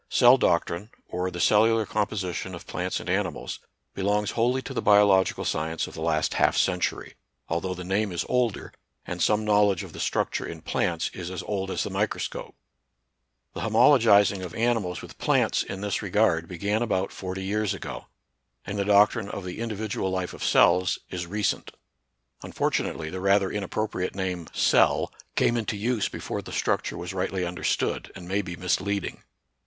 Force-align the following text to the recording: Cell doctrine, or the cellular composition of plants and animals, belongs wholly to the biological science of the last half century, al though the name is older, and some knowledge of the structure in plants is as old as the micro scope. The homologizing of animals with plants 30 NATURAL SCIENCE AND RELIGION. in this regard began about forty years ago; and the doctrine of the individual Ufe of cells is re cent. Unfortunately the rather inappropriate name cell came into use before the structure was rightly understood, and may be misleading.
Cell 0.09 0.35
doctrine, 0.37 0.89
or 1.09 1.29
the 1.29 1.39
cellular 1.39 1.85
composition 1.85 2.55
of 2.55 2.65
plants 2.65 2.99
and 2.99 3.07
animals, 3.07 3.59
belongs 3.93 4.31
wholly 4.31 4.63
to 4.63 4.73
the 4.73 4.81
biological 4.81 5.45
science 5.45 5.85
of 5.85 5.93
the 5.93 6.01
last 6.01 6.33
half 6.33 6.57
century, 6.57 7.13
al 7.51 7.61
though 7.61 7.75
the 7.75 7.83
name 7.83 8.11
is 8.11 8.25
older, 8.27 8.73
and 9.05 9.21
some 9.21 9.45
knowledge 9.45 9.83
of 9.83 9.93
the 9.93 9.99
structure 9.99 10.43
in 10.43 10.63
plants 10.63 11.11
is 11.13 11.29
as 11.29 11.43
old 11.43 11.69
as 11.69 11.83
the 11.83 11.91
micro 11.91 12.17
scope. 12.17 12.55
The 13.53 13.61
homologizing 13.61 14.43
of 14.43 14.55
animals 14.55 15.03
with 15.03 15.19
plants 15.19 15.61
30 15.61 15.67
NATURAL 15.67 15.67
SCIENCE 15.67 15.69
AND 15.69 15.69
RELIGION. 15.69 15.77
in 15.77 15.81
this 15.81 16.01
regard 16.01 16.47
began 16.49 16.81
about 16.81 17.11
forty 17.11 17.43
years 17.43 17.75
ago; 17.75 18.05
and 18.65 18.79
the 18.79 18.85
doctrine 18.85 19.29
of 19.29 19.43
the 19.45 19.59
individual 19.59 20.13
Ufe 20.13 20.33
of 20.33 20.43
cells 20.43 20.97
is 21.11 21.27
re 21.27 21.43
cent. 21.43 21.75
Unfortunately 22.41 23.11
the 23.11 23.21
rather 23.21 23.51
inappropriate 23.51 24.15
name 24.15 24.47
cell 24.51 25.13
came 25.35 25.55
into 25.55 25.77
use 25.77 26.09
before 26.09 26.41
the 26.41 26.51
structure 26.51 26.97
was 26.97 27.13
rightly 27.13 27.45
understood, 27.45 28.11
and 28.15 28.27
may 28.27 28.41
be 28.41 28.55
misleading. 28.55 29.21